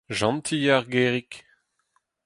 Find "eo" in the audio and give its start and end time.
0.67-0.73